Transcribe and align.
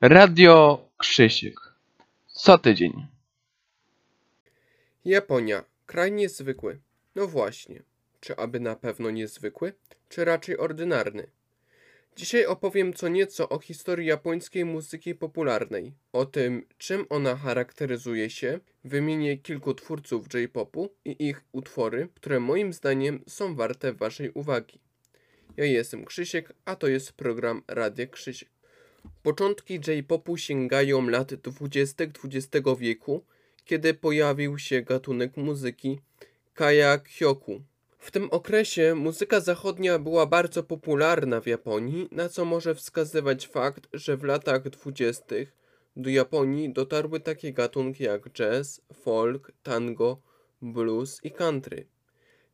Radio 0.00 0.88
Krzysiek. 0.98 1.54
Co 2.26 2.58
tydzień. 2.58 3.06
Japonia. 5.04 5.64
Kraj 5.86 6.12
niezwykły. 6.12 6.78
No 7.14 7.26
właśnie. 7.26 7.82
Czy 8.20 8.36
aby 8.36 8.60
na 8.60 8.76
pewno 8.76 9.10
niezwykły, 9.10 9.72
czy 10.08 10.24
raczej 10.24 10.58
ordynarny? 10.58 11.26
Dzisiaj 12.16 12.46
opowiem 12.46 12.92
co 12.92 13.08
nieco 13.08 13.48
o 13.48 13.58
historii 13.58 14.06
japońskiej 14.06 14.64
muzyki 14.64 15.14
popularnej, 15.14 15.92
o 16.12 16.26
tym, 16.26 16.66
czym 16.78 17.06
ona 17.08 17.36
charakteryzuje 17.36 18.30
się, 18.30 18.60
wymienię 18.84 19.38
kilku 19.38 19.74
twórców 19.74 20.34
J-popu 20.34 20.94
i 21.04 21.28
ich 21.28 21.44
utwory, 21.52 22.08
które 22.14 22.40
moim 22.40 22.72
zdaniem 22.72 23.24
są 23.26 23.54
warte 23.54 23.92
waszej 23.92 24.30
uwagi. 24.30 24.80
Ja 25.56 25.64
jestem 25.64 26.04
Krzysiek, 26.04 26.52
a 26.64 26.76
to 26.76 26.88
jest 26.88 27.12
program 27.12 27.62
Radia 27.68 28.06
Krzysiek. 28.06 28.55
Początki 29.26 29.80
J-popu 29.86 30.36
sięgają 30.36 31.08
lat 31.08 31.34
20. 31.34 32.04
XX 32.04 32.66
wieku, 32.78 33.24
kiedy 33.64 33.94
pojawił 33.94 34.58
się 34.58 34.82
gatunek 34.82 35.36
muzyki 35.36 36.00
Kaya 36.54 36.98
Kyoku. 36.98 37.62
W 37.98 38.10
tym 38.10 38.28
okresie 38.30 38.94
muzyka 38.94 39.40
zachodnia 39.40 39.98
była 39.98 40.26
bardzo 40.26 40.62
popularna 40.62 41.40
w 41.40 41.46
Japonii, 41.46 42.08
na 42.12 42.28
co 42.28 42.44
może 42.44 42.74
wskazywać 42.74 43.46
fakt, 43.46 43.88
że 43.92 44.16
w 44.16 44.24
latach 44.24 44.68
20. 44.68 45.24
do 45.96 46.10
Japonii 46.10 46.72
dotarły 46.72 47.20
takie 47.20 47.52
gatunki 47.52 48.04
jak 48.04 48.30
jazz, 48.30 48.80
folk, 48.94 49.52
tango, 49.62 50.20
blues 50.62 51.20
i 51.24 51.30
country. 51.30 51.86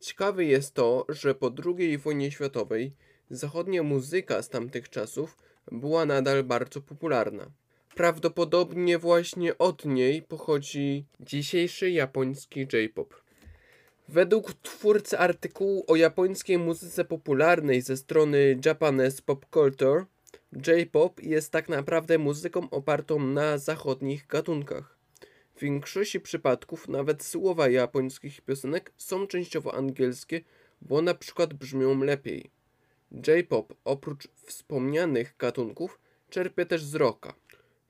Ciekawe 0.01 0.45
jest 0.45 0.75
to, 0.75 1.07
że 1.09 1.35
po 1.35 1.53
II 1.65 1.99
wojnie 1.99 2.31
światowej 2.31 2.93
zachodnia 3.31 3.83
muzyka 3.83 4.43
z 4.43 4.49
tamtych 4.49 4.89
czasów 4.89 5.37
była 5.73 6.07
nadal 6.07 6.45
bardzo 6.45 6.81
popularna. 6.81 7.51
Prawdopodobnie 7.95 8.99
właśnie 8.99 9.59
od 9.59 9.85
niej 9.85 10.23
pochodzi 10.23 11.05
dzisiejszy 11.21 11.91
japoński 11.91 12.61
J-pop. 12.61 13.23
Według 14.09 14.53
twórcy 14.53 15.19
artykułu 15.19 15.85
o 15.87 15.97
japońskiej 15.97 16.59
muzyce 16.59 17.05
popularnej 17.05 17.83
ze 17.83 17.97
strony 17.97 18.59
Japanese 18.65 19.23
Pop 19.23 19.47
Culture, 19.51 20.05
J-pop 20.67 21.23
jest 21.23 21.53
tak 21.53 21.69
naprawdę 21.69 22.19
muzyką 22.19 22.71
opartą 22.71 23.27
na 23.27 23.59
zachodnich 23.59 24.27
gatunkach. 24.27 24.99
W 25.57 25.61
większości 25.61 26.21
przypadków 26.21 26.89
nawet 26.89 27.25
słowa 27.25 27.69
japońskich 27.69 28.41
piosenek 28.41 28.93
są 28.97 29.27
częściowo 29.27 29.75
angielskie, 29.75 30.41
bo 30.81 31.03
na 31.03 31.15
przykład 31.15 31.55
brzmią 31.55 32.03
lepiej. 32.05 32.51
J-pop 33.13 33.75
oprócz 33.85 34.29
wspomnianych 34.47 35.35
gatunków 35.39 36.01
czerpie 36.31 36.67
też 36.67 36.85
z 36.85 36.95
rocka. 36.95 37.35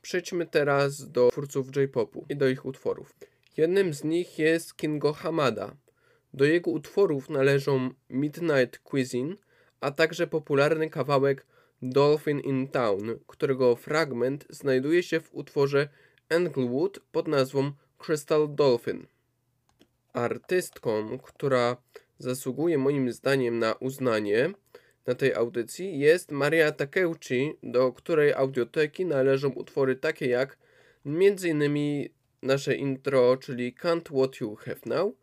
Przejdźmy 0.02 0.46
teraz 0.46 1.10
do 1.10 1.30
twórców 1.30 1.76
J-popu 1.76 2.26
i 2.28 2.36
do 2.36 2.48
ich 2.48 2.64
utworów. 2.66 3.14
Jednym 3.56 3.94
z 3.94 4.04
nich 4.04 4.38
jest 4.38 4.76
Kingo 4.76 5.12
Hamada. 5.12 5.76
Do 6.34 6.44
jego 6.44 6.70
utworów 6.70 7.30
należą 7.30 7.90
Midnight 8.10 8.78
Cuisine, 8.78 9.36
a 9.80 9.90
także 9.90 10.26
popularny 10.26 10.90
kawałek 10.90 11.46
Dolphin 11.82 12.40
in 12.40 12.68
Town, 12.68 13.18
którego 13.26 13.76
fragment 13.76 14.46
znajduje 14.50 15.02
się 15.02 15.20
w 15.20 15.34
utworze 15.34 15.88
Englewood 16.28 17.00
pod 17.12 17.28
nazwą 17.28 17.72
Crystal 17.98 18.54
Dolphin. 18.54 19.06
Artystką, 20.12 21.18
która 21.18 21.76
zasługuje 22.18 22.78
moim 22.78 23.12
zdaniem 23.12 23.58
na 23.58 23.74
uznanie 23.74 24.50
na 25.06 25.14
tej 25.14 25.34
audycji 25.34 25.98
jest 25.98 26.31
Maria 26.31 26.72
Takeuchi, 26.72 27.55
do 27.62 27.92
której 27.92 28.33
audioteki 28.33 29.06
należą 29.06 29.48
utwory 29.48 29.97
takie 29.97 30.27
jak 30.27 30.58
m.in. 31.06 31.75
nasze 32.42 32.75
intro, 32.75 33.36
czyli 33.36 33.75
Can't 33.75 34.19
What 34.19 34.41
You 34.41 34.56
Have 34.56 34.80
Now, 34.86 35.14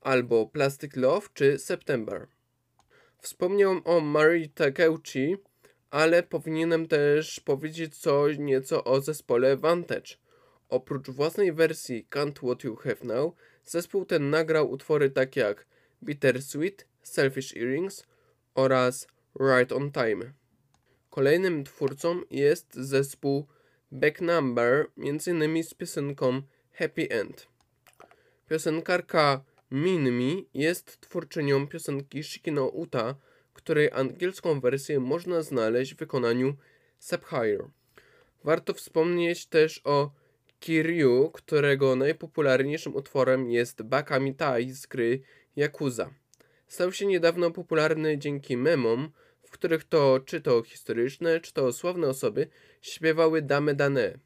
albo 0.00 0.46
Plastic 0.46 0.96
Love 0.96 1.26
czy 1.34 1.58
September. 1.58 2.26
Wspomniałem 3.18 3.80
o 3.84 4.00
Marii 4.00 4.48
Takeuchi, 4.48 5.36
ale 5.90 6.22
powinienem 6.22 6.88
też 6.88 7.40
powiedzieć 7.40 7.96
coś 7.96 8.38
nieco 8.38 8.84
o 8.84 9.00
zespole 9.00 9.56
Vantage. 9.56 10.16
Oprócz 10.68 11.10
własnej 11.10 11.52
wersji 11.52 12.06
Can't 12.10 12.46
What 12.46 12.64
You 12.64 12.76
Have 12.76 12.96
Now, 13.02 13.34
zespół 13.64 14.04
ten 14.04 14.30
nagrał 14.30 14.70
utwory 14.70 15.10
takie 15.10 15.40
jak 15.40 15.66
Bittersweet, 16.02 16.86
Selfish 17.02 17.56
Earrings 17.56 18.06
oraz 18.54 19.06
Right 19.40 19.72
on 19.72 19.92
Time. 19.92 20.32
Kolejnym 21.10 21.64
twórcą 21.64 22.20
jest 22.30 22.74
zespół 22.74 23.46
Back 23.92 24.20
Number, 24.20 24.86
m.in. 24.98 25.64
z 25.64 25.74
piosenką 25.74 26.42
Happy 26.72 27.08
End. 27.10 27.48
Piosenkarka 28.48 29.44
Minmi 29.70 30.48
jest 30.54 31.00
twórczynią 31.00 31.68
piosenki 31.68 32.22
Shikino 32.22 32.66
Uta, 32.66 33.14
której 33.52 33.90
angielską 33.92 34.60
wersję 34.60 35.00
można 35.00 35.42
znaleźć 35.42 35.94
w 35.94 35.98
wykonaniu 35.98 36.56
Subhire. 36.98 37.68
Warto 38.44 38.74
wspomnieć 38.74 39.46
też 39.46 39.80
o 39.84 40.10
Kiryu, 40.60 41.30
którego 41.30 41.96
najpopularniejszym 41.96 42.96
utworem 42.96 43.50
jest 43.50 43.82
Bakami 43.82 44.34
Tai 44.34 44.70
z 44.70 44.86
gry 44.86 45.20
Yakuza. 45.56 46.10
Stał 46.68 46.92
się 46.92 47.06
niedawno 47.06 47.50
popularny 47.50 48.18
dzięki 48.18 48.56
memom, 48.56 49.10
których 49.54 49.84
to 49.84 50.20
czy 50.26 50.40
to 50.40 50.62
historyczne, 50.62 51.40
czy 51.40 51.52
to 51.52 51.72
sławne 51.72 52.08
osoby 52.08 52.46
śpiewały 52.82 53.42
Dame 53.42 53.74
Dane. 53.74 54.18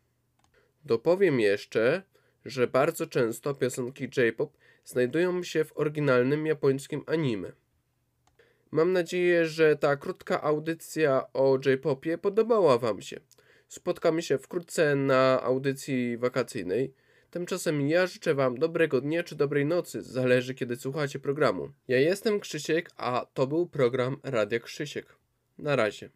Dopowiem 0.84 1.40
jeszcze, 1.40 2.02
że 2.44 2.66
bardzo 2.66 3.06
często 3.06 3.54
piosenki 3.54 4.08
J-pop 4.16 4.56
znajdują 4.84 5.42
się 5.42 5.64
w 5.64 5.76
oryginalnym 5.78 6.46
japońskim 6.46 7.02
anime. 7.06 7.52
Mam 8.70 8.92
nadzieję, 8.92 9.46
że 9.46 9.76
ta 9.76 9.96
krótka 9.96 10.42
audycja 10.42 11.32
o 11.32 11.58
J-popie 11.66 12.18
podobała 12.18 12.78
Wam 12.78 13.02
się. 13.02 13.20
Spotkamy 13.68 14.22
się 14.22 14.38
wkrótce 14.38 14.96
na 14.96 15.42
audycji 15.42 16.18
wakacyjnej. 16.18 16.94
Tymczasem 17.30 17.88
ja 17.88 18.06
życzę 18.06 18.34
Wam 18.34 18.58
dobrego 18.58 19.00
dnia 19.00 19.22
czy 19.22 19.34
dobrej 19.36 19.66
nocy, 19.66 20.02
zależy 20.02 20.54
kiedy 20.54 20.76
słuchacie 20.76 21.18
programu. 21.18 21.72
Ja 21.88 21.98
jestem 21.98 22.40
Krzysiek, 22.40 22.90
a 22.96 23.26
to 23.34 23.46
był 23.46 23.66
program 23.66 24.16
Radia 24.22 24.60
Krzysiek. 24.60 25.16
Na 25.58 25.76
razie. 25.76 26.10